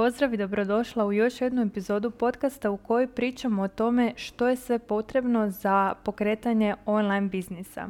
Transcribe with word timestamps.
Pozdrav 0.00 0.34
i 0.34 0.36
dobrodošla 0.36 1.04
u 1.04 1.12
još 1.12 1.40
jednu 1.40 1.62
epizodu 1.62 2.10
podcasta 2.10 2.70
u 2.70 2.76
kojoj 2.76 3.06
pričamo 3.06 3.62
o 3.62 3.68
tome 3.68 4.12
što 4.16 4.48
je 4.48 4.56
sve 4.56 4.78
potrebno 4.78 5.50
za 5.50 5.94
pokretanje 6.04 6.74
online 6.86 7.28
biznisa. 7.28 7.88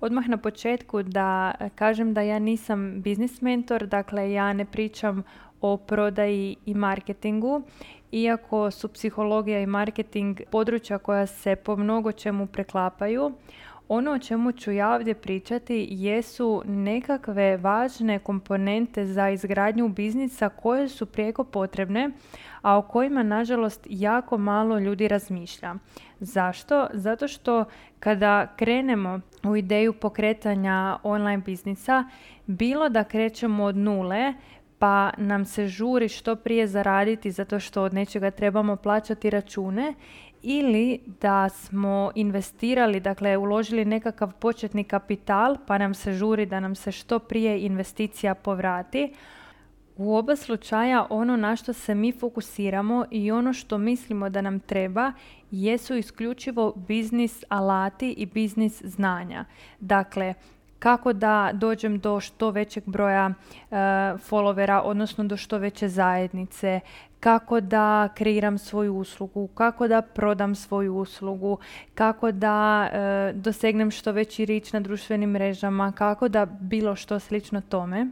Odmah 0.00 0.28
na 0.28 0.36
početku 0.36 1.02
da 1.02 1.54
kažem 1.74 2.14
da 2.14 2.20
ja 2.20 2.38
nisam 2.38 3.02
biznis 3.02 3.40
mentor, 3.40 3.86
dakle 3.86 4.32
ja 4.32 4.52
ne 4.52 4.64
pričam 4.64 5.22
o 5.60 5.76
prodaji 5.76 6.56
i 6.66 6.74
marketingu, 6.74 7.62
iako 8.12 8.70
su 8.70 8.88
psihologija 8.88 9.60
i 9.60 9.66
marketing 9.66 10.40
područja 10.50 10.98
koja 10.98 11.26
se 11.26 11.56
po 11.56 11.76
mnogo 11.76 12.12
čemu 12.12 12.46
preklapaju. 12.46 13.32
Ono 13.88 14.12
o 14.12 14.18
čemu 14.18 14.52
ću 14.52 14.72
ja 14.72 14.94
ovdje 14.94 15.14
pričati 15.14 15.88
jesu 15.90 16.62
nekakve 16.66 17.56
važne 17.56 18.18
komponente 18.18 19.06
za 19.06 19.28
izgradnju 19.28 19.88
biznisa 19.88 20.48
koje 20.48 20.88
su 20.88 21.06
prijeko 21.06 21.44
potrebne, 21.44 22.10
a 22.62 22.78
o 22.78 22.82
kojima 22.82 23.22
nažalost 23.22 23.86
jako 23.90 24.38
malo 24.38 24.78
ljudi 24.78 25.08
razmišlja. 25.08 25.74
Zašto? 26.20 26.86
Zato 26.92 27.28
što 27.28 27.64
kada 27.98 28.46
krenemo 28.56 29.20
u 29.44 29.56
ideju 29.56 29.92
pokretanja 29.92 30.98
online 31.02 31.42
biznisa, 31.46 32.04
bilo 32.46 32.88
da 32.88 33.04
krećemo 33.04 33.64
od 33.64 33.76
nule, 33.76 34.34
pa 34.78 35.10
nam 35.16 35.44
se 35.44 35.68
žuri 35.68 36.08
što 36.08 36.36
prije 36.36 36.66
zaraditi 36.66 37.30
zato 37.30 37.60
što 37.60 37.82
od 37.82 37.94
nečega 37.94 38.30
trebamo 38.30 38.76
plaćati 38.76 39.30
račune 39.30 39.94
ili 40.42 41.00
da 41.20 41.48
smo 41.48 42.10
investirali, 42.14 43.00
dakle 43.00 43.36
uložili 43.36 43.84
nekakav 43.84 44.32
početni 44.32 44.84
kapital 44.84 45.56
pa 45.66 45.78
nam 45.78 45.94
se 45.94 46.12
žuri 46.12 46.46
da 46.46 46.60
nam 46.60 46.74
se 46.74 46.92
što 46.92 47.18
prije 47.18 47.60
investicija 47.60 48.34
povrati. 48.34 49.12
U 49.96 50.16
oba 50.16 50.36
slučaja 50.36 51.06
ono 51.10 51.36
na 51.36 51.56
što 51.56 51.72
se 51.72 51.94
mi 51.94 52.12
fokusiramo 52.12 53.04
i 53.10 53.30
ono 53.30 53.52
što 53.52 53.78
mislimo 53.78 54.28
da 54.28 54.40
nam 54.40 54.60
treba 54.60 55.12
jesu 55.50 55.94
isključivo 55.94 56.72
biznis 56.76 57.44
alati 57.48 58.10
i 58.10 58.26
biznis 58.26 58.82
znanja. 58.82 59.44
Dakle, 59.80 60.34
kako 60.78 61.12
da 61.12 61.50
dođem 61.52 61.98
do 61.98 62.20
što 62.20 62.50
većeg 62.50 62.84
broja 62.86 63.26
uh, 63.26 63.76
followera, 64.30 64.80
odnosno 64.84 65.24
do 65.24 65.36
što 65.36 65.58
veće 65.58 65.88
zajednice, 65.88 66.80
kako 67.20 67.60
da 67.60 68.08
kreiram 68.14 68.58
svoju 68.58 68.96
uslugu, 68.96 69.46
kako 69.46 69.88
da 69.88 70.02
prodam 70.02 70.54
svoju 70.54 70.96
uslugu, 70.96 71.58
kako 71.94 72.32
da 72.32 72.88
uh, 72.90 73.40
dosegnem 73.40 73.90
što 73.90 74.12
veći 74.12 74.44
rič 74.44 74.72
na 74.72 74.80
društvenim 74.80 75.30
mrežama, 75.30 75.92
kako 75.92 76.28
da 76.28 76.46
bilo 76.46 76.96
što 76.96 77.18
slično 77.18 77.60
tome. 77.60 78.06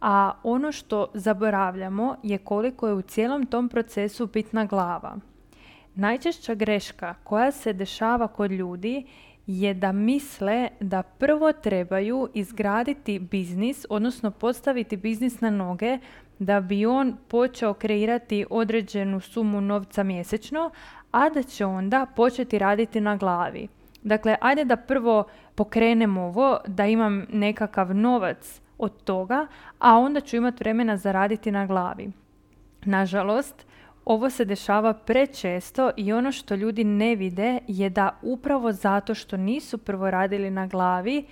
A 0.00 0.32
ono 0.42 0.72
što 0.72 1.06
zaboravljamo 1.14 2.16
je 2.22 2.38
koliko 2.38 2.88
je 2.88 2.94
u 2.94 3.02
cijelom 3.02 3.46
tom 3.46 3.68
procesu 3.68 4.26
bitna 4.26 4.64
glava. 4.64 5.16
Najčešća 5.94 6.54
greška 6.54 7.14
koja 7.24 7.50
se 7.50 7.72
dešava 7.72 8.28
kod 8.28 8.50
ljudi 8.50 9.06
je 9.46 9.74
da 9.74 9.92
misle 9.92 10.68
da 10.80 11.02
prvo 11.02 11.52
trebaju 11.52 12.28
izgraditi 12.34 13.18
biznis, 13.18 13.86
odnosno 13.88 14.30
postaviti 14.30 14.96
biznis 14.96 15.40
na 15.40 15.50
noge 15.50 15.98
da 16.38 16.60
bi 16.60 16.86
on 16.86 17.16
počeo 17.28 17.74
kreirati 17.74 18.46
određenu 18.50 19.20
sumu 19.20 19.60
novca 19.60 20.02
mjesečno, 20.02 20.70
a 21.10 21.28
da 21.30 21.42
će 21.42 21.66
onda 21.66 22.06
početi 22.16 22.58
raditi 22.58 23.00
na 23.00 23.16
glavi. 23.16 23.68
Dakle, 24.02 24.36
ajde 24.40 24.64
da 24.64 24.76
prvo 24.76 25.24
pokrenem 25.54 26.16
ovo, 26.16 26.58
da 26.66 26.86
imam 26.86 27.26
nekakav 27.32 27.94
novac 27.94 28.60
od 28.78 29.02
toga, 29.04 29.46
a 29.78 29.98
onda 29.98 30.20
ću 30.20 30.36
imati 30.36 30.56
vremena 30.60 30.96
zaraditi 30.96 31.50
na 31.50 31.66
glavi. 31.66 32.10
Nažalost, 32.84 33.66
ovo 34.04 34.30
se 34.30 34.44
dešava 34.44 34.92
prečesto 34.92 35.90
i 35.96 36.12
ono 36.12 36.32
što 36.32 36.54
ljudi 36.54 36.84
ne 36.84 37.16
vide 37.16 37.58
je 37.66 37.90
da 37.90 38.18
upravo 38.22 38.72
zato 38.72 39.14
što 39.14 39.36
nisu 39.36 39.78
prvo 39.78 40.10
radili 40.10 40.50
na 40.50 40.66
glavi 40.66 41.24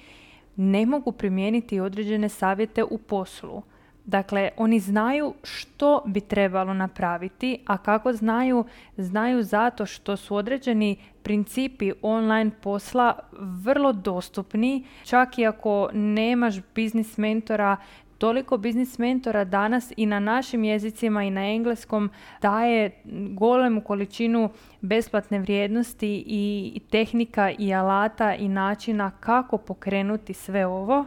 ne 0.57 0.87
mogu 0.87 1.13
primijeniti 1.13 1.81
određene 1.81 2.29
savjete 2.29 2.85
u 2.85 2.99
poslu. 2.99 3.63
Dakle, 4.07 4.51
oni 4.57 4.81
znaju 4.81 5.35
što 5.43 6.03
bi 6.07 6.21
trebalo 6.21 6.75
napraviti, 6.75 7.59
a 7.67 7.79
kako 7.79 8.13
znaju? 8.13 8.65
Znaju 8.97 9.43
zato 9.43 9.87
što 9.87 10.17
su 10.17 10.37
određeni 10.37 10.97
principi 11.23 11.93
online 12.03 12.51
posla 12.63 13.19
vrlo 13.41 13.93
dostupni, 13.93 14.85
čak 15.05 15.39
i 15.39 15.47
ako 15.47 15.89
nemaš 15.93 16.55
biznis 16.75 17.17
mentora 17.17 17.77
toliko 18.19 18.59
biznis 18.59 18.99
mentora 18.99 19.45
danas 19.45 19.93
i 19.97 20.07
na 20.07 20.21
našim 20.21 20.65
jezicima 20.65 21.25
i 21.25 21.31
na 21.31 21.51
engleskom 21.51 22.11
daje 22.43 22.91
golemu 23.31 23.81
količinu 23.81 24.51
besplatne 24.81 25.39
vrijednosti 25.39 26.25
i 26.27 26.81
tehnika 26.91 27.51
i 27.59 27.75
alata 27.75 28.35
i 28.35 28.49
načina 28.49 29.11
kako 29.21 29.59
pokrenuti 29.59 30.35
sve 30.35 30.67
ovo, 30.67 31.05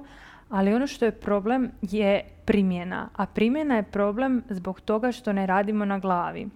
ali 0.50 0.74
ono 0.74 0.88
što 0.88 1.06
je 1.06 1.12
problem 1.12 1.72
je 1.82 2.24
primjena, 2.46 3.10
a 3.16 3.26
primjena 3.26 3.76
je 3.76 3.84
problem 3.84 4.44
zbog 4.50 4.82
toga 4.82 5.12
što 5.12 5.34
ne 5.34 5.46
radimo 5.46 5.86
na 5.86 6.00
glavi. 6.00 6.48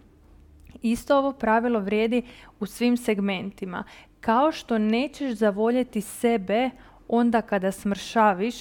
Isto 0.81 1.18
ovo 1.18 1.31
pravilo 1.31 1.80
vrijedi 1.80 2.22
u 2.59 2.66
svim 2.66 2.98
segmentima. 2.98 3.84
Kao 4.20 4.52
što 4.52 4.78
nećeš 4.78 5.31
zavoljeti 5.31 6.02
sebe 6.02 6.70
onda 7.08 7.42
kada 7.42 7.72
smršaviš 7.72 8.56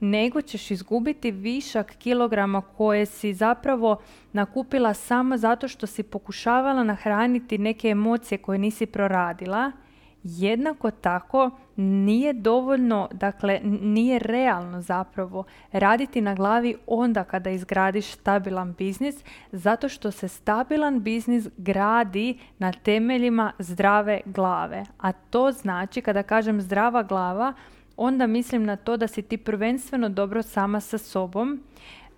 nego 0.00 0.42
ćeš 0.42 0.70
izgubiti 0.70 1.30
višak 1.30 1.94
kilograma 1.98 2.60
koje 2.60 3.06
si 3.06 3.34
zapravo 3.34 4.00
nakupila 4.32 4.94
samo 4.94 5.36
zato 5.36 5.68
što 5.68 5.86
si 5.86 6.02
pokušavala 6.02 6.84
nahraniti 6.84 7.58
neke 7.58 7.88
emocije 7.88 8.38
koje 8.38 8.58
nisi 8.58 8.86
proradila. 8.86 9.72
Jednako 10.22 10.90
tako 10.90 11.50
nije 11.76 12.32
dovoljno, 12.32 13.08
dakle 13.12 13.60
nije 13.64 14.18
realno 14.18 14.80
zapravo 14.80 15.44
raditi 15.72 16.20
na 16.20 16.34
glavi 16.34 16.74
onda 16.86 17.24
kada 17.24 17.50
izgradiš 17.50 18.06
stabilan 18.12 18.74
biznis, 18.78 19.24
zato 19.52 19.88
što 19.88 20.10
se 20.10 20.28
stabilan 20.28 21.00
biznis 21.00 21.48
gradi 21.56 22.38
na 22.58 22.72
temeljima 22.72 23.52
zdrave 23.58 24.20
glave. 24.24 24.84
A 24.98 25.12
to 25.12 25.52
znači, 25.52 26.00
kada 26.00 26.22
kažem 26.22 26.60
zdrava 26.60 27.02
glava, 27.02 27.52
onda 27.96 28.26
mislim 28.26 28.64
na 28.64 28.76
to 28.76 28.96
da 28.96 29.06
si 29.06 29.22
ti 29.22 29.36
prvenstveno 29.36 30.08
dobro 30.08 30.42
sama 30.42 30.80
sa 30.80 30.98
sobom, 30.98 31.60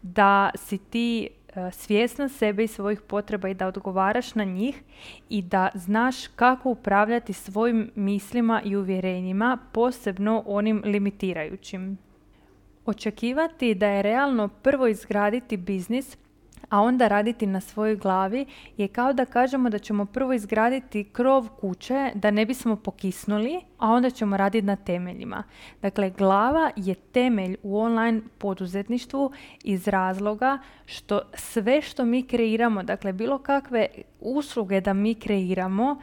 da 0.03 0.51
si 0.55 0.79
ti 0.79 1.29
svjesna 1.73 2.29
sebe 2.29 2.65
i 2.65 2.69
svojih 2.69 3.01
potreba 3.01 3.49
i 3.49 3.55
da 3.55 3.67
odgovaraš 3.67 4.35
na 4.35 4.45
njih 4.45 4.83
i 5.29 5.43
da 5.43 5.69
znaš 5.75 6.27
kako 6.27 6.71
upravljati 6.71 7.33
svojim 7.33 7.91
mislima 7.95 8.63
i 8.65 8.77
uvjerenjima, 8.77 9.59
posebno 9.73 10.43
onim 10.47 10.83
limitirajućim. 10.85 11.99
Očekivati 12.87 13.75
da 13.75 13.89
je 13.89 14.03
realno 14.03 14.49
prvo 14.49 14.87
izgraditi 14.87 15.57
biznis 15.57 16.17
a 16.71 16.81
onda 16.81 17.09
raditi 17.09 17.47
na 17.47 17.61
svojoj 17.61 17.97
glavi 17.97 18.47
je 18.77 18.89
kao 18.89 19.13
da 19.13 19.25
kažemo 19.25 19.71
da 19.71 19.79
ćemo 19.79 20.05
prvo 20.07 20.33
izgraditi 20.33 21.05
krov 21.05 21.49
kuće 21.61 22.11
da 22.15 22.31
ne 22.31 22.47
bismo 22.47 22.77
pokisnuli, 22.77 23.61
a 23.79 23.89
onda 23.91 24.11
ćemo 24.11 24.37
raditi 24.37 24.67
na 24.67 24.77
temeljima. 24.77 25.43
Dakle, 25.83 26.11
glava 26.11 26.71
je 26.77 26.95
temelj 26.95 27.57
u 27.63 27.79
online 27.79 28.21
poduzetništvu 28.39 29.33
iz 29.65 29.89
razloga 29.89 30.59
što 30.87 31.21
sve 31.35 31.83
što 31.83 32.05
mi 32.05 32.23
kreiramo, 32.23 32.83
dakle 32.83 33.13
bilo 33.13 33.39
kakve 33.39 33.87
usluge 34.21 34.81
da 34.81 34.93
mi 34.93 35.15
kreiramo, 35.15 36.01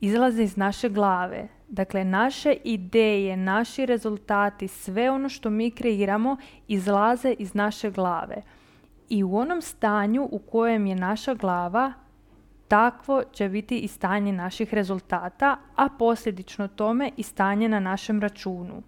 izlaze 0.00 0.42
iz 0.42 0.56
naše 0.56 0.88
glave. 0.88 1.48
Dakle, 1.68 2.04
naše 2.04 2.56
ideje, 2.64 3.36
naši 3.36 3.86
rezultati, 3.86 4.68
sve 4.68 5.10
ono 5.10 5.28
što 5.28 5.50
mi 5.50 5.70
kreiramo 5.70 6.36
izlaze 6.68 7.34
iz 7.38 7.54
naše 7.54 7.90
glave 7.90 8.42
i 9.10 9.24
u 9.24 9.36
onom 9.36 9.62
stanju 9.62 10.28
u 10.32 10.38
kojem 10.38 10.86
je 10.86 10.94
naša 10.94 11.34
glava, 11.34 11.92
takvo 12.68 13.22
će 13.32 13.48
biti 13.48 13.78
i 13.78 13.88
stanje 13.88 14.32
naših 14.32 14.74
rezultata, 14.74 15.56
a 15.76 15.88
posljedično 15.98 16.68
tome 16.68 17.10
i 17.16 17.22
stanje 17.22 17.68
na 17.68 17.80
našem 17.80 18.20
računu. 18.20 18.82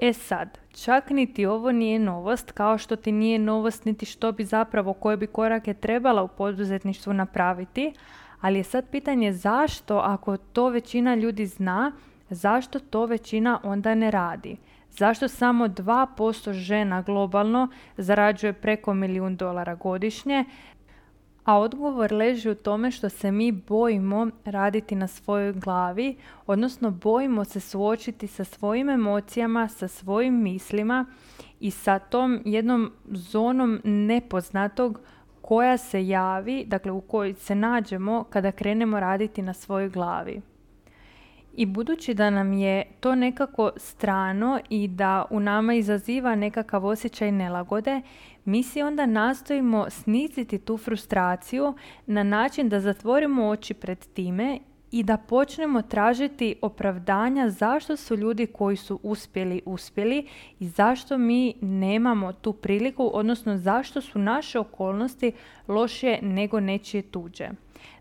E 0.00 0.12
sad, 0.12 0.58
čak 0.70 1.10
niti 1.10 1.46
ovo 1.46 1.72
nije 1.72 1.98
novost, 1.98 2.52
kao 2.52 2.78
što 2.78 2.96
ti 2.96 3.12
nije 3.12 3.38
novost 3.38 3.84
niti 3.84 4.06
što 4.06 4.32
bi 4.32 4.44
zapravo, 4.44 4.92
koje 4.92 5.16
bi 5.16 5.26
korake 5.26 5.74
trebala 5.74 6.22
u 6.22 6.28
poduzetništvu 6.28 7.12
napraviti, 7.12 7.92
ali 8.40 8.58
je 8.58 8.64
sad 8.64 8.90
pitanje 8.90 9.32
zašto, 9.32 9.98
ako 9.98 10.36
to 10.36 10.68
većina 10.68 11.14
ljudi 11.14 11.46
zna, 11.46 11.92
zašto 12.30 12.78
to 12.78 13.06
većina 13.06 13.60
onda 13.62 13.94
ne 13.94 14.10
radi? 14.10 14.56
Zašto 14.98 15.28
samo 15.28 15.68
2% 15.68 16.52
žena 16.52 17.02
globalno 17.02 17.68
zarađuje 17.96 18.52
preko 18.52 18.94
milijun 18.94 19.36
dolara 19.36 19.74
godišnje? 19.74 20.44
A 21.44 21.58
odgovor 21.58 22.12
leži 22.12 22.50
u 22.50 22.54
tome 22.54 22.90
što 22.90 23.08
se 23.08 23.32
mi 23.32 23.52
bojimo 23.52 24.26
raditi 24.44 24.94
na 24.94 25.06
svojoj 25.06 25.52
glavi, 25.52 26.16
odnosno 26.46 26.90
bojimo 26.90 27.44
se 27.44 27.60
suočiti 27.60 28.26
sa 28.26 28.44
svojim 28.44 28.88
emocijama, 28.88 29.68
sa 29.68 29.88
svojim 29.88 30.42
mislima 30.42 31.06
i 31.60 31.70
sa 31.70 31.98
tom 31.98 32.40
jednom 32.44 32.92
zonom 33.10 33.80
nepoznatog 33.84 35.00
koja 35.40 35.76
se 35.76 36.06
javi, 36.06 36.64
dakle 36.66 36.92
u 36.92 37.00
kojoj 37.00 37.34
se 37.34 37.54
nađemo 37.54 38.24
kada 38.30 38.52
krenemo 38.52 39.00
raditi 39.00 39.42
na 39.42 39.54
svojoj 39.54 39.88
glavi. 39.88 40.40
I 41.58 41.66
budući 41.66 42.14
da 42.14 42.30
nam 42.30 42.52
je 42.52 42.84
to 43.00 43.14
nekako 43.14 43.70
strano 43.76 44.60
i 44.70 44.88
da 44.88 45.24
u 45.30 45.40
nama 45.40 45.74
izaziva 45.74 46.34
nekakav 46.34 46.86
osjećaj 46.86 47.32
nelagode, 47.32 48.00
mi 48.44 48.62
si 48.62 48.82
onda 48.82 49.06
nastojimo 49.06 49.90
sniziti 49.90 50.58
tu 50.58 50.76
frustraciju 50.76 51.74
na 52.06 52.22
način 52.22 52.68
da 52.68 52.80
zatvorimo 52.80 53.48
oči 53.48 53.74
pred 53.74 54.06
time 54.06 54.58
i 54.90 55.02
da 55.02 55.16
počnemo 55.16 55.82
tražiti 55.82 56.56
opravdanja 56.62 57.50
zašto 57.50 57.96
su 57.96 58.16
ljudi 58.16 58.46
koji 58.46 58.76
su 58.76 59.00
uspjeli 59.02 59.62
uspjeli 59.66 60.26
i 60.60 60.68
zašto 60.68 61.18
mi 61.18 61.54
nemamo 61.60 62.32
tu 62.32 62.52
priliku, 62.52 63.10
odnosno 63.14 63.56
zašto 63.56 64.00
su 64.00 64.18
naše 64.18 64.58
okolnosti 64.58 65.32
lošije 65.68 66.18
nego 66.22 66.60
nečije 66.60 67.02
tuđe. 67.02 67.48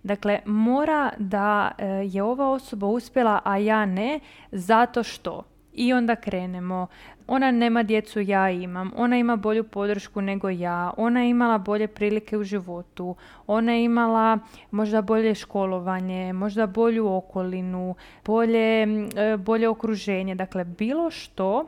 Dakle, 0.04 0.40
mora 0.46 1.12
da 1.18 1.72
e, 1.78 1.86
je 1.86 2.24
ova 2.24 2.52
osoba 2.52 2.88
uspjela, 2.88 3.40
a 3.44 3.58
ja 3.58 3.86
ne, 3.86 4.20
zato 4.52 5.04
što. 5.04 5.44
I 5.74 5.94
onda 5.94 6.16
krenemo. 6.16 6.88
Ona 7.28 7.52
nema 7.52 7.84
djecu, 7.84 8.20
ja 8.20 8.50
imam. 8.50 8.92
Ona 8.96 9.18
ima 9.18 9.36
bolju 9.36 9.64
podršku 9.64 10.22
nego 10.22 10.50
ja. 10.50 10.94
Ona 10.98 11.22
je 11.22 11.30
imala 11.30 11.58
bolje 11.58 11.88
prilike 11.88 12.38
u 12.38 12.44
životu. 12.44 13.16
Ona 13.48 13.72
je 13.72 13.84
imala 13.84 14.40
možda 14.72 15.02
bolje 15.02 15.36
školovanje, 15.36 16.34
možda 16.34 16.68
bolju 16.68 17.08
okolinu, 17.16 17.96
bolje, 18.26 18.84
e, 18.84 19.38
bolje 19.38 19.70
okruženje. 19.70 20.36
Dakle, 20.36 20.64
bilo 20.64 21.12
što 21.12 21.66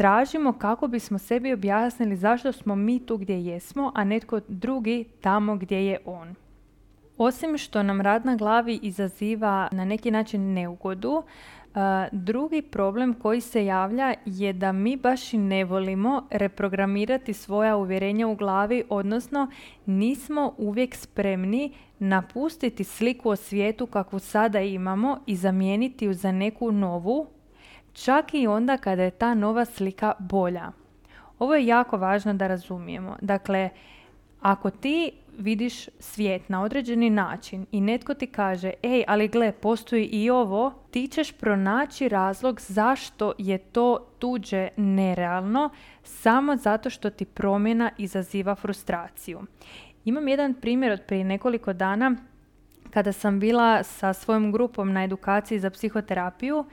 tražimo 0.00 0.52
kako 0.52 0.88
bismo 0.88 1.18
sebi 1.18 1.52
objasnili 1.52 2.16
zašto 2.16 2.52
smo 2.52 2.76
mi 2.76 3.06
tu 3.06 3.16
gdje 3.16 3.44
jesmo, 3.44 3.92
a 3.94 4.04
netko 4.04 4.40
drugi 4.48 5.04
tamo 5.20 5.56
gdje 5.56 5.86
je 5.86 5.98
on. 6.04 6.34
Osim 7.22 7.58
što 7.58 7.82
nam 7.82 8.00
rad 8.00 8.26
na 8.26 8.36
glavi 8.36 8.78
izaziva 8.82 9.68
na 9.72 9.84
neki 9.84 10.10
način 10.10 10.52
neugodu, 10.52 11.22
drugi 12.12 12.62
problem 12.62 13.14
koji 13.14 13.40
se 13.40 13.66
javlja 13.66 14.14
je 14.24 14.52
da 14.52 14.72
mi 14.72 14.96
baš 14.96 15.34
i 15.34 15.38
ne 15.38 15.64
volimo 15.64 16.26
reprogramirati 16.30 17.32
svoja 17.32 17.76
uvjerenja 17.76 18.28
u 18.28 18.34
glavi, 18.34 18.84
odnosno 18.88 19.50
nismo 19.86 20.54
uvijek 20.58 20.94
spremni 20.94 21.72
napustiti 21.98 22.84
sliku 22.84 23.28
o 23.30 23.36
svijetu 23.36 23.86
kakvu 23.86 24.18
sada 24.18 24.60
imamo 24.60 25.18
i 25.26 25.36
zamijeniti 25.36 26.04
ju 26.04 26.14
za 26.14 26.32
neku 26.32 26.72
novu, 26.72 27.26
čak 27.92 28.34
i 28.34 28.46
onda 28.46 28.76
kada 28.76 29.02
je 29.02 29.10
ta 29.10 29.34
nova 29.34 29.64
slika 29.64 30.12
bolja. 30.18 30.72
Ovo 31.38 31.54
je 31.54 31.66
jako 31.66 31.96
važno 31.96 32.34
da 32.34 32.46
razumijemo. 32.46 33.16
Dakle, 33.20 33.70
ako 34.40 34.70
ti 34.70 35.12
vidiš 35.38 35.88
svijet 35.98 36.48
na 36.48 36.62
određeni 36.62 37.10
način 37.10 37.66
i 37.72 37.80
netko 37.80 38.14
ti 38.14 38.26
kaže 38.26 38.72
ej, 38.82 39.04
ali 39.08 39.28
gle, 39.28 39.52
postoji 39.52 40.04
i 40.04 40.30
ovo, 40.30 40.72
ti 40.90 41.08
ćeš 41.08 41.32
pronaći 41.32 42.08
razlog 42.08 42.60
zašto 42.60 43.32
je 43.38 43.58
to 43.58 43.98
tuđe 44.18 44.68
nerealno 44.76 45.70
samo 46.02 46.56
zato 46.56 46.90
što 46.90 47.10
ti 47.10 47.24
promjena 47.24 47.90
izaziva 47.98 48.54
frustraciju. 48.54 49.40
Imam 50.04 50.28
jedan 50.28 50.54
primjer 50.54 50.92
od 50.92 51.02
prije 51.06 51.24
nekoliko 51.24 51.72
dana 51.72 52.16
kada 52.90 53.12
sam 53.12 53.40
bila 53.40 53.82
sa 53.82 54.12
svojom 54.12 54.52
grupom 54.52 54.92
na 54.92 55.04
edukaciji 55.04 55.58
za 55.58 55.70
psihoterapiju 55.70 56.64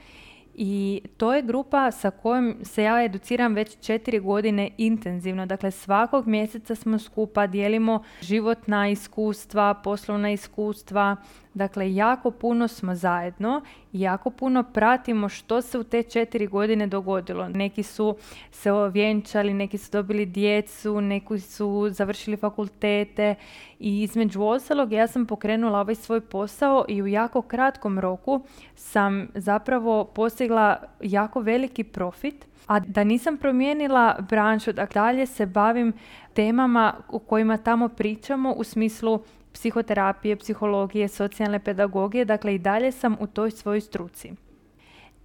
i 0.60 1.02
to 1.16 1.34
je 1.34 1.42
grupa 1.42 1.90
sa 1.90 2.10
kojom 2.10 2.56
se 2.62 2.82
ja 2.82 3.04
educiram 3.04 3.54
već 3.54 3.76
četiri 3.80 4.18
godine 4.18 4.70
intenzivno. 4.78 5.46
Dakle, 5.46 5.70
svakog 5.70 6.26
mjeseca 6.26 6.74
smo 6.74 6.98
skupa, 6.98 7.46
dijelimo 7.46 8.02
životna 8.20 8.88
iskustva, 8.88 9.74
poslovna 9.74 10.30
iskustva, 10.30 11.16
Dakle, 11.58 11.94
jako 11.94 12.30
puno 12.30 12.68
smo 12.68 12.94
zajedno 12.94 13.62
i 13.92 14.00
jako 14.00 14.30
puno 14.30 14.62
pratimo 14.62 15.28
što 15.28 15.62
se 15.62 15.78
u 15.78 15.84
te 15.84 16.02
četiri 16.02 16.46
godine 16.46 16.86
dogodilo. 16.86 17.48
Neki 17.48 17.82
su 17.82 18.16
se 18.50 18.72
ovjenčali, 18.72 19.54
neki 19.54 19.78
su 19.78 19.90
dobili 19.92 20.26
djecu, 20.26 21.00
neki 21.00 21.40
su 21.40 21.88
završili 21.90 22.36
fakultete 22.36 23.34
i 23.78 24.02
između 24.02 24.42
ostalog 24.42 24.92
ja 24.92 25.06
sam 25.06 25.26
pokrenula 25.26 25.80
ovaj 25.80 25.94
svoj 25.94 26.20
posao 26.20 26.84
i 26.88 27.02
u 27.02 27.06
jako 27.06 27.42
kratkom 27.42 27.98
roku 27.98 28.40
sam 28.76 29.28
zapravo 29.34 30.04
postigla 30.04 30.76
jako 31.00 31.40
veliki 31.40 31.84
profit 31.84 32.46
a 32.66 32.80
da 32.80 33.04
nisam 33.04 33.36
promijenila 33.36 34.16
branšu, 34.28 34.72
dakle 34.72 35.00
dalje 35.00 35.26
se 35.26 35.46
bavim 35.46 35.92
temama 36.34 36.94
u 37.08 37.18
kojima 37.18 37.56
tamo 37.56 37.88
pričamo 37.88 38.52
u 38.52 38.64
smislu 38.64 39.20
psihoterapije, 39.58 40.36
psihologije, 40.36 41.08
socijalne 41.08 41.58
pedagogije, 41.58 42.24
dakle 42.24 42.54
i 42.54 42.58
dalje 42.58 42.92
sam 42.92 43.16
u 43.20 43.26
toj 43.26 43.50
svojoj 43.50 43.80
struci. 43.80 44.32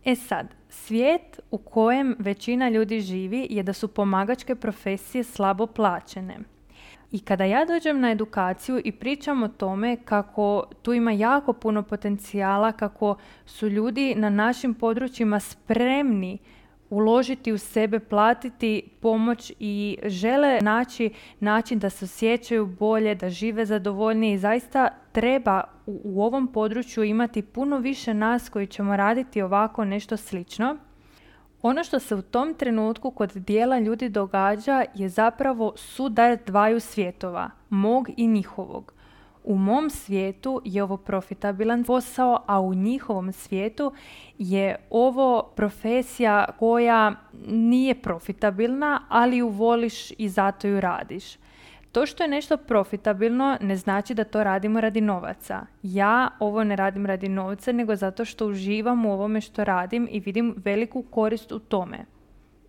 E 0.05 0.15
sad, 0.15 0.47
svijet 0.69 1.39
u 1.51 1.57
kojem 1.57 2.15
većina 2.19 2.69
ljudi 2.69 2.99
živi 2.99 3.47
je 3.49 3.63
da 3.63 3.73
su 3.73 3.87
pomagačke 3.87 4.55
profesije 4.55 5.23
slabo 5.23 5.67
plaćene. 5.67 6.37
I 7.11 7.19
kada 7.19 7.43
ja 7.43 7.65
dođem 7.65 7.99
na 7.99 8.11
edukaciju 8.11 8.81
i 8.83 8.91
pričam 8.91 9.43
o 9.43 9.47
tome 9.47 9.97
kako 10.05 10.63
tu 10.81 10.93
ima 10.93 11.11
jako 11.11 11.53
puno 11.53 11.83
potencijala, 11.83 12.71
kako 12.71 13.15
su 13.45 13.67
ljudi 13.67 14.15
na 14.15 14.29
našim 14.29 14.73
područjima 14.73 15.39
spremni 15.39 16.37
uložiti 16.93 17.51
u 17.51 17.57
sebe, 17.57 17.99
platiti 17.99 18.83
pomoć 18.99 19.51
i 19.59 19.97
žele 20.05 20.59
naći 20.61 21.09
način 21.39 21.79
da 21.79 21.89
se 21.89 22.05
osjećaju 22.05 22.65
bolje, 22.65 23.15
da 23.15 23.29
žive 23.29 23.65
zadovoljnije 23.65 24.33
i 24.33 24.37
zaista 24.37 24.89
treba 25.11 25.63
u, 25.85 26.01
u 26.03 26.23
ovom 26.23 26.47
području 26.47 27.03
imati 27.03 27.41
puno 27.41 27.77
više 27.77 28.13
nas 28.13 28.49
koji 28.49 28.67
ćemo 28.67 28.95
raditi 28.95 29.41
ovako 29.41 29.85
nešto 29.85 30.17
slično. 30.17 30.77
Ono 31.61 31.83
što 31.83 31.99
se 31.99 32.15
u 32.15 32.21
tom 32.21 32.53
trenutku 32.53 33.11
kod 33.11 33.31
dijela 33.33 33.79
ljudi 33.79 34.09
događa 34.09 34.85
je 34.95 35.09
zapravo 35.09 35.73
sudar 35.75 36.37
dvaju 36.45 36.79
svjetova, 36.79 37.49
mog 37.69 38.09
i 38.17 38.27
njihovog. 38.27 38.93
U 39.43 39.57
mom 39.57 39.89
svijetu 39.89 40.61
je 40.65 40.83
ovo 40.83 40.97
profitabilan 40.97 41.83
posao, 41.83 42.43
a 42.47 42.59
u 42.59 42.73
njihovom 42.73 43.31
svijetu 43.31 43.93
je 44.37 44.75
ovo 44.89 45.51
profesija 45.55 46.45
koja 46.59 47.15
nije 47.47 47.95
profitabilna, 47.95 49.05
ali 49.09 49.37
ju 49.37 49.47
voliš 49.47 50.11
i 50.11 50.29
zato 50.29 50.67
ju 50.67 50.81
radiš. 50.81 51.37
To 51.91 52.05
što 52.05 52.23
je 52.23 52.27
nešto 52.27 52.57
profitabilno 52.57 53.57
ne 53.61 53.75
znači 53.75 54.13
da 54.13 54.23
to 54.23 54.43
radimo 54.43 54.81
radi 54.81 55.01
novaca. 55.01 55.65
Ja 55.83 56.29
ovo 56.39 56.63
ne 56.63 56.75
radim 56.75 57.05
radi 57.05 57.29
novca, 57.29 57.71
nego 57.71 57.95
zato 57.95 58.25
što 58.25 58.47
uživam 58.47 59.05
u 59.05 59.13
ovome 59.13 59.41
što 59.41 59.63
radim 59.63 60.07
i 60.11 60.19
vidim 60.19 60.55
veliku 60.57 61.01
korist 61.01 61.51
u 61.51 61.59
tome. 61.59 62.05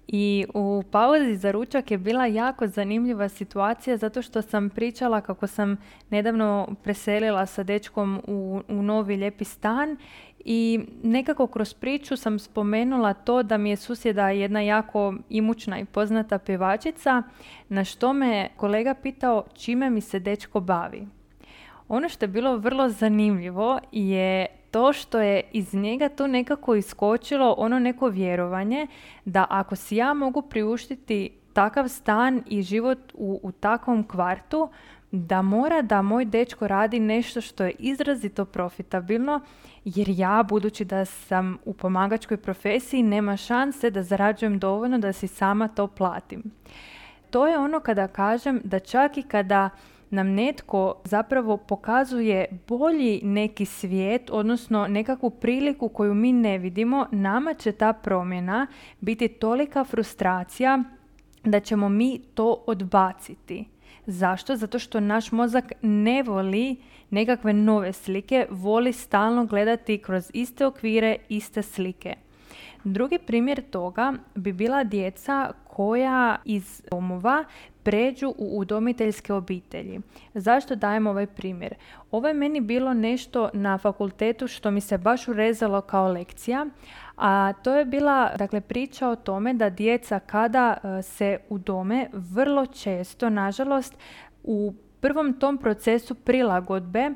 I 0.08 0.46
u 0.54 0.82
pauzi 0.90 1.36
za 1.36 1.50
ručak 1.50 1.90
je 1.90 1.98
bila 1.98 2.26
jako 2.26 2.66
zanimljiva 2.66 3.28
situacija 3.28 3.96
zato 3.96 4.22
što 4.22 4.42
sam 4.42 4.70
pričala 4.70 5.20
kako 5.20 5.46
sam 5.46 5.76
nedavno 6.10 6.68
preselila 6.82 7.46
sa 7.46 7.62
dečkom 7.62 8.20
u, 8.26 8.60
u 8.68 8.82
novi 8.82 9.16
lijepi 9.16 9.44
stan 9.44 9.96
i 10.44 10.80
nekako 11.02 11.46
kroz 11.46 11.74
priču 11.74 12.16
sam 12.16 12.38
spomenula 12.38 13.14
to 13.14 13.42
da 13.42 13.58
mi 13.58 13.70
je 13.70 13.76
susjeda 13.76 14.28
jedna 14.28 14.60
jako 14.60 15.14
imućna 15.30 15.78
i 15.78 15.84
poznata 15.84 16.38
pevačica, 16.38 17.22
na 17.68 17.84
što 17.84 18.12
me 18.12 18.48
kolega 18.56 18.94
pitao 18.94 19.44
čime 19.54 19.90
mi 19.90 20.00
se 20.00 20.18
dečko 20.18 20.60
bavi. 20.60 21.06
Ono 21.88 22.08
što 22.08 22.24
je 22.24 22.28
bilo 22.28 22.56
vrlo 22.56 22.88
zanimljivo 22.88 23.80
je 23.92 24.46
to 24.74 24.92
što 24.92 25.20
je 25.20 25.42
iz 25.52 25.74
njega 25.74 26.08
to 26.08 26.26
nekako 26.26 26.74
iskočilo 26.74 27.54
ono 27.58 27.78
neko 27.78 28.08
vjerovanje 28.08 28.86
da 29.24 29.46
ako 29.50 29.76
si 29.76 29.96
ja 29.96 30.14
mogu 30.14 30.42
priuštiti 30.42 31.30
takav 31.52 31.88
stan 31.88 32.42
i 32.46 32.62
život 32.62 32.98
u, 33.14 33.40
u 33.42 33.52
takvom 33.52 34.08
kvartu, 34.08 34.68
da 35.10 35.42
mora 35.42 35.82
da 35.82 36.02
moj 36.02 36.24
dečko 36.24 36.68
radi 36.68 37.00
nešto 37.00 37.40
što 37.40 37.64
je 37.64 37.74
izrazito 37.78 38.44
profitabilno, 38.44 39.40
jer 39.84 40.08
ja, 40.08 40.42
budući 40.48 40.84
da 40.84 41.04
sam 41.04 41.58
u 41.64 41.72
pomagačkoj 41.72 42.36
profesiji, 42.36 43.02
nema 43.02 43.36
šanse 43.36 43.90
da 43.90 44.02
zarađujem 44.02 44.58
dovoljno 44.58 44.98
da 44.98 45.12
si 45.12 45.26
sama 45.26 45.68
to 45.68 45.86
platim. 45.86 46.42
To 47.30 47.46
je 47.46 47.58
ono 47.58 47.80
kada 47.80 48.08
kažem 48.08 48.60
da 48.64 48.78
čak 48.78 49.16
i 49.18 49.22
kada 49.22 49.70
nam 50.14 50.28
netko 50.28 50.94
zapravo 51.04 51.56
pokazuje 51.56 52.46
bolji 52.68 53.20
neki 53.24 53.64
svijet, 53.64 54.30
odnosno 54.30 54.86
nekakvu 54.88 55.30
priliku 55.30 55.88
koju 55.88 56.14
mi 56.14 56.32
ne 56.32 56.58
vidimo, 56.58 57.06
nama 57.12 57.54
će 57.54 57.72
ta 57.72 57.92
promjena 57.92 58.66
biti 59.00 59.28
tolika 59.28 59.84
frustracija 59.84 60.82
da 61.44 61.60
ćemo 61.60 61.88
mi 61.88 62.20
to 62.34 62.64
odbaciti. 62.66 63.64
Zašto? 64.06 64.56
Zato 64.56 64.78
što 64.78 65.00
naš 65.00 65.32
mozak 65.32 65.72
ne 65.82 66.22
voli 66.22 66.76
nekakve 67.10 67.52
nove 67.52 67.92
slike, 67.92 68.46
voli 68.50 68.92
stalno 68.92 69.46
gledati 69.46 69.98
kroz 69.98 70.30
iste 70.34 70.66
okvire, 70.66 71.16
iste 71.28 71.62
slike. 71.62 72.14
Drugi 72.84 73.18
primjer 73.18 73.62
toga 73.70 74.12
bi 74.34 74.52
bila 74.52 74.84
djeca 74.84 75.52
koja 75.68 76.36
iz 76.44 76.82
domova 76.90 77.44
pređu 77.82 78.34
u 78.38 78.58
udomiteljske 78.58 79.32
obitelji. 79.32 80.00
Zašto 80.34 80.74
dajem 80.74 81.06
ovaj 81.06 81.26
primjer? 81.26 81.74
Ovo 82.10 82.28
je 82.28 82.34
meni 82.34 82.60
bilo 82.60 82.94
nešto 82.94 83.50
na 83.52 83.78
fakultetu 83.78 84.48
što 84.48 84.70
mi 84.70 84.80
se 84.80 84.98
baš 84.98 85.28
urezalo 85.28 85.80
kao 85.80 86.08
lekcija, 86.08 86.66
a 87.16 87.52
to 87.52 87.74
je 87.74 87.84
bila 87.84 88.30
dakle, 88.36 88.60
priča 88.60 89.08
o 89.08 89.16
tome 89.16 89.54
da 89.54 89.70
djeca 89.70 90.18
kada 90.18 90.76
e, 90.76 91.02
se 91.02 91.38
udome 91.48 92.08
vrlo 92.12 92.66
često, 92.66 93.30
nažalost, 93.30 93.98
u 94.42 94.74
prvom 95.00 95.32
tom 95.32 95.58
procesu 95.58 96.14
prilagodbe 96.14 97.10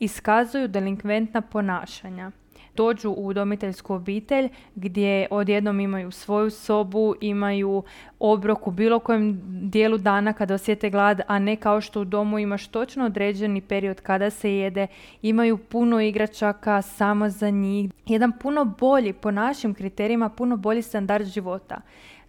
iskazuju 0.00 0.68
delinkventna 0.68 1.40
ponašanja 1.40 2.30
dođu 2.76 3.10
u 3.10 3.26
udomiteljsku 3.26 3.94
obitelj 3.94 4.48
gdje 4.74 5.26
odjednom 5.30 5.80
imaju 5.80 6.10
svoju 6.10 6.50
sobu, 6.50 7.14
imaju 7.20 7.82
obrok 8.18 8.66
u 8.66 8.70
bilo 8.70 8.98
kojem 8.98 9.40
dijelu 9.44 9.98
dana 9.98 10.32
kada 10.32 10.54
osjete 10.54 10.90
glad, 10.90 11.20
a 11.26 11.38
ne 11.38 11.56
kao 11.56 11.80
što 11.80 12.00
u 12.00 12.04
domu 12.04 12.38
imaš 12.38 12.66
točno 12.66 13.04
određeni 13.04 13.60
period 13.60 14.00
kada 14.00 14.30
se 14.30 14.54
jede, 14.54 14.86
imaju 15.22 15.56
puno 15.56 16.00
igračaka 16.00 16.82
samo 16.82 17.28
za 17.28 17.50
njih. 17.50 17.90
Jedan 18.06 18.32
puno 18.32 18.64
bolji, 18.64 19.12
po 19.12 19.30
našim 19.30 19.74
kriterijima, 19.74 20.28
puno 20.28 20.56
bolji 20.56 20.82
standard 20.82 21.26
života. 21.26 21.80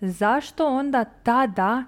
Zašto 0.01 0.67
onda 0.67 1.03
tada 1.03 1.83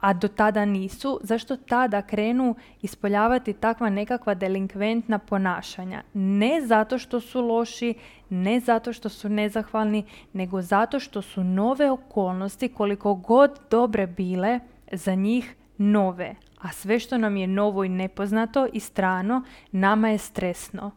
a 0.00 0.12
do 0.12 0.28
tada 0.28 0.64
nisu, 0.64 1.20
zašto 1.22 1.56
tada 1.56 2.02
krenu 2.02 2.54
ispoljavati 2.82 3.52
takva 3.52 3.90
nekakva 3.90 4.34
delinkventna 4.34 5.18
ponašanja? 5.18 6.02
Ne 6.14 6.60
zato 6.60 6.98
što 6.98 7.20
su 7.20 7.40
loši, 7.40 7.94
ne 8.28 8.60
zato 8.60 8.92
što 8.92 9.08
su 9.08 9.28
nezahvalni, 9.28 10.04
nego 10.32 10.62
zato 10.62 11.00
što 11.00 11.22
su 11.22 11.44
nove 11.44 11.90
okolnosti, 11.90 12.68
koliko 12.68 13.14
god 13.14 13.60
dobre 13.70 14.06
bile, 14.06 14.60
za 14.92 15.14
njih 15.14 15.54
nove. 15.78 16.34
A 16.60 16.72
sve 16.72 16.98
što 16.98 17.18
nam 17.18 17.36
je 17.36 17.46
novo 17.46 17.84
i 17.84 17.88
nepoznato 17.88 18.66
i 18.72 18.80
strano, 18.80 19.42
nama 19.72 20.08
je 20.08 20.18
stresno. 20.18 20.90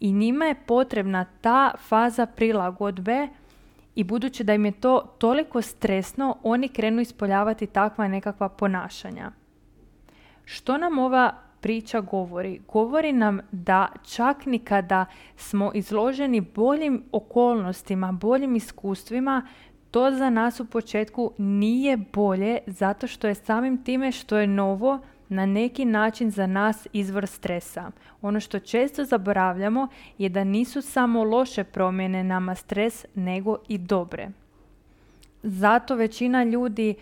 I 0.00 0.12
njima 0.12 0.44
je 0.44 0.54
potrebna 0.66 1.24
ta 1.40 1.74
faza 1.88 2.26
prilagodbe 2.26 3.28
i 3.96 4.04
budući 4.04 4.44
da 4.44 4.54
im 4.54 4.64
je 4.64 4.72
to 4.72 5.14
toliko 5.18 5.62
stresno, 5.62 6.36
oni 6.42 6.68
krenu 6.68 7.00
ispoljavati 7.00 7.66
takva 7.66 8.08
nekakva 8.08 8.48
ponašanja. 8.48 9.32
Što 10.44 10.78
nam 10.78 10.98
ova 10.98 11.34
priča 11.60 12.00
govori? 12.00 12.60
Govori 12.68 13.12
nam 13.12 13.40
da 13.52 13.88
čak 14.08 14.46
ni 14.46 14.58
kada 14.58 15.06
smo 15.36 15.70
izloženi 15.74 16.40
boljim 16.40 17.04
okolnostima, 17.12 18.12
boljim 18.12 18.56
iskustvima, 18.56 19.46
to 19.90 20.10
za 20.10 20.30
nas 20.30 20.60
u 20.60 20.64
početku 20.64 21.32
nije 21.38 21.96
bolje 21.96 22.58
zato 22.66 23.06
što 23.06 23.28
je 23.28 23.34
samim 23.34 23.84
time 23.84 24.12
što 24.12 24.38
je 24.38 24.46
novo 24.46 24.98
na 25.28 25.46
neki 25.46 25.84
način 25.84 26.30
za 26.30 26.46
nas 26.46 26.86
izvor 26.92 27.26
stresa. 27.26 27.90
Ono 28.22 28.40
što 28.40 28.58
često 28.58 29.04
zaboravljamo 29.04 29.88
je 30.18 30.28
da 30.28 30.44
nisu 30.44 30.82
samo 30.82 31.24
loše 31.24 31.64
promjene 31.64 32.24
nama 32.24 32.54
stres, 32.54 33.04
nego 33.14 33.56
i 33.68 33.78
dobre. 33.78 34.28
Zato 35.42 35.94
većina 35.94 36.44
ljudi 36.44 36.94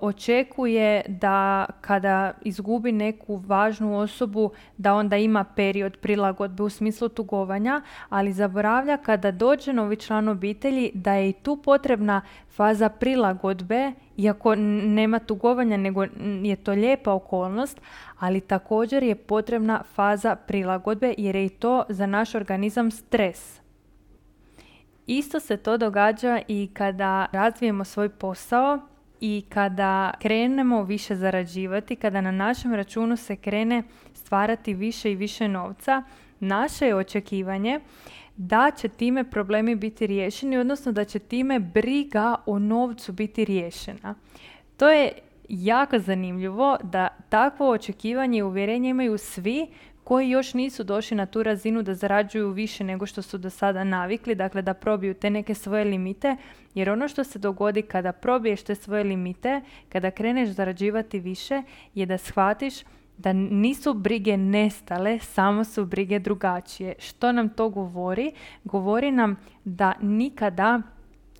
očekuje 0.00 1.02
da 1.08 1.66
kada 1.80 2.32
izgubi 2.42 2.92
neku 2.92 3.36
važnu 3.36 3.98
osobu 3.98 4.50
da 4.76 4.94
onda 4.94 5.16
ima 5.16 5.44
period 5.44 5.96
prilagodbe 5.96 6.62
u 6.62 6.68
smislu 6.68 7.08
tugovanja, 7.08 7.82
ali 8.08 8.32
zaboravlja 8.32 8.96
kada 8.96 9.30
dođe 9.30 9.72
novi 9.72 9.96
član 9.96 10.28
obitelji 10.28 10.90
da 10.94 11.12
je 11.12 11.28
i 11.28 11.32
tu 11.32 11.56
potrebna 11.56 12.20
faza 12.48 12.88
prilagodbe, 12.88 13.92
iako 14.16 14.54
nema 14.54 15.18
tugovanja 15.18 15.76
nego 15.76 16.04
je 16.42 16.56
to 16.56 16.72
lijepa 16.72 17.12
okolnost, 17.12 17.80
ali 18.18 18.40
također 18.40 19.02
je 19.02 19.14
potrebna 19.14 19.82
faza 19.94 20.36
prilagodbe 20.36 21.14
jer 21.18 21.36
je 21.36 21.46
i 21.46 21.48
to 21.48 21.84
za 21.88 22.06
naš 22.06 22.34
organizam 22.34 22.90
stres. 22.90 23.60
Isto 25.06 25.40
se 25.40 25.56
to 25.56 25.76
događa 25.76 26.40
i 26.48 26.70
kada 26.74 27.26
razvijemo 27.32 27.84
svoj 27.84 28.08
posao 28.08 28.91
i 29.24 29.42
kada 29.48 30.10
krenemo 30.20 30.82
više 30.82 31.16
zarađivati, 31.16 31.96
kada 31.96 32.20
na 32.20 32.30
našem 32.30 32.74
računu 32.74 33.16
se 33.16 33.36
krene 33.36 33.82
stvarati 34.14 34.74
više 34.74 35.12
i 35.12 35.14
više 35.14 35.48
novca, 35.48 36.02
naše 36.40 36.86
je 36.86 36.96
očekivanje 36.96 37.80
da 38.36 38.70
će 38.76 38.88
time 38.88 39.30
problemi 39.30 39.74
biti 39.74 40.06
riješeni, 40.06 40.58
odnosno 40.58 40.92
da 40.92 41.04
će 41.04 41.18
time 41.18 41.58
briga 41.58 42.36
o 42.46 42.58
novcu 42.58 43.12
biti 43.12 43.44
riješena. 43.44 44.14
To 44.76 44.90
je 44.90 45.12
jako 45.52 45.98
zanimljivo 45.98 46.76
da 46.82 47.08
takvo 47.28 47.70
očekivanje 47.70 48.38
i 48.38 48.42
uvjerenje 48.42 48.90
imaju 48.90 49.18
svi 49.18 49.66
koji 50.04 50.30
još 50.30 50.54
nisu 50.54 50.84
došli 50.84 51.16
na 51.16 51.26
tu 51.26 51.42
razinu 51.42 51.82
da 51.82 51.94
zarađuju 51.94 52.50
više 52.50 52.84
nego 52.84 53.06
što 53.06 53.22
su 53.22 53.38
do 53.38 53.50
sada 53.50 53.84
navikli, 53.84 54.34
dakle 54.34 54.62
da 54.62 54.74
probiju 54.74 55.14
te 55.14 55.30
neke 55.30 55.54
svoje 55.54 55.84
limite, 55.84 56.36
jer 56.74 56.90
ono 56.90 57.08
što 57.08 57.24
se 57.24 57.38
dogodi 57.38 57.82
kada 57.82 58.12
probiješ 58.12 58.62
te 58.62 58.74
svoje 58.74 59.04
limite, 59.04 59.60
kada 59.88 60.10
kreneš 60.10 60.48
zarađivati 60.48 61.20
više, 61.20 61.62
je 61.94 62.06
da 62.06 62.18
shvatiš 62.18 62.74
da 63.18 63.32
nisu 63.32 63.94
brige 63.94 64.36
nestale, 64.36 65.18
samo 65.18 65.64
su 65.64 65.84
brige 65.86 66.18
drugačije. 66.18 66.94
Što 66.98 67.32
nam 67.32 67.48
to 67.48 67.68
govori? 67.68 68.32
Govori 68.64 69.10
nam 69.10 69.36
da 69.64 69.92
nikada 70.00 70.82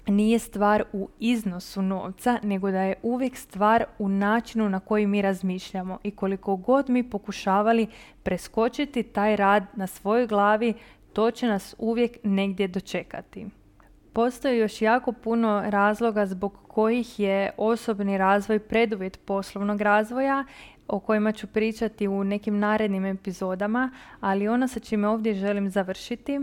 nije 0.07 0.39
stvar 0.39 0.85
u 0.93 1.09
iznosu 1.19 1.83
novca, 1.83 2.39
nego 2.43 2.71
da 2.71 2.81
je 2.81 2.95
uvijek 3.03 3.37
stvar 3.37 3.85
u 3.99 4.09
načinu 4.09 4.69
na 4.69 4.81
koji 4.81 5.07
mi 5.07 5.23
razmišljamo 5.23 5.99
i 6.03 6.11
koliko 6.11 6.57
god 6.57 6.91
mi 6.91 7.11
pokušavali 7.11 7.87
preskočiti 8.23 9.03
taj 9.03 9.37
rad 9.37 9.65
na 9.75 9.87
svojoj 9.87 10.27
glavi, 10.27 10.75
to 11.13 11.31
će 11.31 11.47
nas 11.47 11.75
uvijek 11.79 12.19
negdje 12.23 12.69
dočekati. 12.69 13.47
Postoji 14.13 14.59
još 14.59 14.83
jako 14.83 15.13
puno 15.13 15.63
razloga 15.67 16.27
zbog 16.27 16.59
kojih 16.69 17.21
je 17.21 17.51
osobni 17.57 18.19
razvoj 18.19 18.59
preduvjet 18.59 19.21
poslovnog 19.25 19.81
razvoja 19.81 20.45
o 20.89 21.01
kojima 21.01 21.33
ću 21.33 21.47
pričati 21.47 22.09
u 22.09 22.25
nekim 22.25 22.59
narednim 22.59 23.05
epizodama, 23.05 23.91
ali 24.21 24.49
ono 24.49 24.69
sa 24.69 24.81
čime 24.81 25.09
ovdje 25.09 25.35
želim 25.35 25.71
završiti 25.71 26.41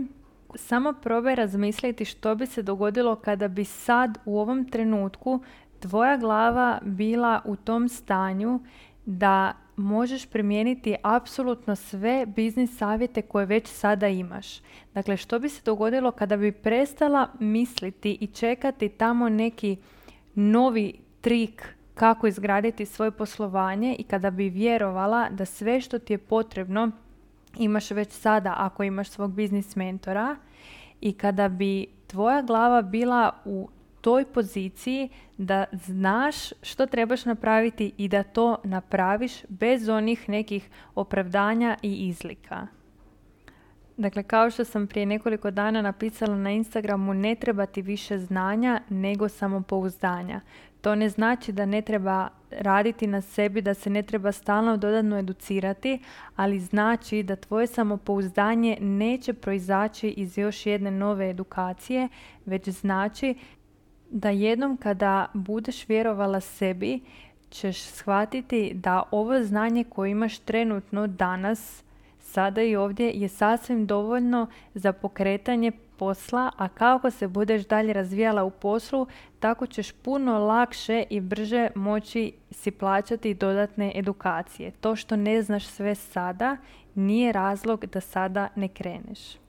samo 0.54 0.92
probaj 0.92 1.34
razmisliti 1.34 2.04
što 2.04 2.34
bi 2.34 2.46
se 2.46 2.62
dogodilo 2.62 3.16
kada 3.16 3.48
bi 3.48 3.64
sad 3.64 4.18
u 4.24 4.38
ovom 4.38 4.68
trenutku 4.70 5.40
tvoja 5.80 6.16
glava 6.16 6.78
bila 6.82 7.42
u 7.44 7.56
tom 7.56 7.88
stanju 7.88 8.60
da 9.06 9.52
možeš 9.76 10.26
primijeniti 10.26 10.96
apsolutno 11.02 11.76
sve 11.76 12.26
biznis 12.26 12.78
savjete 12.78 13.22
koje 13.22 13.46
već 13.46 13.66
sada 13.68 14.08
imaš. 14.08 14.60
Dakle, 14.94 15.16
što 15.16 15.38
bi 15.38 15.48
se 15.48 15.62
dogodilo 15.64 16.10
kada 16.10 16.36
bi 16.36 16.52
prestala 16.52 17.28
misliti 17.38 18.18
i 18.20 18.26
čekati 18.26 18.88
tamo 18.88 19.28
neki 19.28 19.76
novi 20.34 20.94
trik 21.20 21.74
kako 21.94 22.26
izgraditi 22.26 22.86
svoje 22.86 23.10
poslovanje 23.10 23.96
i 23.98 24.02
kada 24.02 24.30
bi 24.30 24.48
vjerovala 24.48 25.28
da 25.30 25.44
sve 25.44 25.80
što 25.80 25.98
ti 25.98 26.12
je 26.12 26.18
potrebno 26.18 26.90
imaš 27.58 27.90
već 27.90 28.12
sada 28.12 28.54
ako 28.56 28.82
imaš 28.82 29.08
svog 29.08 29.32
biznis 29.32 29.76
mentora 29.76 30.36
i 31.00 31.12
kada 31.12 31.48
bi 31.48 31.86
tvoja 32.06 32.42
glava 32.42 32.82
bila 32.82 33.32
u 33.44 33.68
toj 34.00 34.24
poziciji 34.24 35.08
da 35.38 35.64
znaš 35.72 36.34
što 36.62 36.86
trebaš 36.86 37.24
napraviti 37.24 37.92
i 37.96 38.08
da 38.08 38.22
to 38.22 38.56
napraviš 38.64 39.32
bez 39.48 39.88
onih 39.88 40.28
nekih 40.28 40.68
opravdanja 40.94 41.76
i 41.82 42.08
izlika. 42.08 42.66
Dakle, 43.96 44.22
kao 44.22 44.50
što 44.50 44.64
sam 44.64 44.86
prije 44.86 45.06
nekoliko 45.06 45.50
dana 45.50 45.82
napisala 45.82 46.36
na 46.36 46.50
Instagramu, 46.50 47.14
ne 47.14 47.34
treba 47.34 47.66
ti 47.66 47.82
više 47.82 48.18
znanja 48.18 48.80
nego 48.88 49.28
samopouzdanja. 49.28 50.40
To 50.80 50.94
ne 50.94 51.08
znači 51.08 51.52
da 51.52 51.66
ne 51.66 51.82
treba 51.82 52.28
raditi 52.50 53.06
na 53.06 53.20
sebi, 53.20 53.62
da 53.62 53.74
se 53.74 53.90
ne 53.90 54.02
treba 54.02 54.32
stalno 54.32 54.76
dodatno 54.76 55.18
educirati, 55.18 55.98
ali 56.36 56.60
znači 56.60 57.22
da 57.22 57.36
tvoje 57.36 57.66
samopouzdanje 57.66 58.76
neće 58.80 59.32
proizaći 59.32 60.08
iz 60.08 60.38
još 60.38 60.66
jedne 60.66 60.90
nove 60.90 61.30
edukacije, 61.30 62.08
već 62.46 62.68
znači 62.68 63.34
da 64.10 64.30
jednom 64.30 64.76
kada 64.76 65.26
budeš 65.34 65.88
vjerovala 65.88 66.40
sebi, 66.40 67.00
ćeš 67.50 67.82
shvatiti 67.82 68.72
da 68.74 69.02
ovo 69.10 69.42
znanje 69.42 69.84
koje 69.84 70.10
imaš 70.10 70.38
trenutno 70.38 71.06
danas, 71.06 71.82
sada 72.18 72.62
i 72.62 72.76
ovdje, 72.76 73.12
je 73.14 73.28
sasvim 73.28 73.86
dovoljno 73.86 74.46
za 74.74 74.92
pokretanje 74.92 75.72
posla, 76.00 76.50
a 76.56 76.68
kako 76.68 77.10
se 77.10 77.28
budeš 77.28 77.66
dalje 77.66 77.92
razvijala 77.92 78.44
u 78.44 78.50
poslu, 78.50 79.06
tako 79.40 79.66
ćeš 79.66 79.92
puno 79.92 80.38
lakše 80.38 81.04
i 81.10 81.20
brže 81.20 81.68
moći 81.74 82.32
si 82.50 82.70
plaćati 82.70 83.34
dodatne 83.34 83.92
edukacije. 83.94 84.70
To 84.70 84.96
što 84.96 85.16
ne 85.16 85.42
znaš 85.42 85.66
sve 85.66 85.94
sada 85.94 86.56
nije 86.94 87.32
razlog 87.32 87.86
da 87.86 88.00
sada 88.00 88.48
ne 88.56 88.68
kreneš. 88.68 89.39